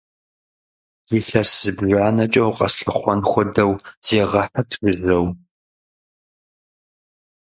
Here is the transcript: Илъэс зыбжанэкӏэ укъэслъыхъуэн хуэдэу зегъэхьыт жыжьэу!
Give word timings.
Илъэс 1.17 1.49
зыбжанэкӏэ 1.61 2.43
укъэслъыхъуэн 2.49 3.21
хуэдэу 3.29 3.71
зегъэхьыт 4.05 4.69
жыжьэу! 4.79 5.25